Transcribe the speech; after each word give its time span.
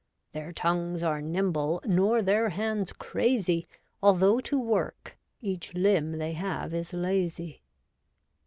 Their 0.31 0.51
tongues 0.51 1.03
are 1.03 1.21
nimble, 1.21 1.79
nor 1.85 2.23
their 2.23 2.49
hands 2.49 2.91
crazy. 2.91 3.67
Although 4.01 4.39
to 4.39 4.59
work, 4.59 5.15
each 5.41 5.75
limb 5.75 6.13
they 6.17 6.33
have 6.33 6.73
is 6.73 6.91
lazy. 6.91 7.61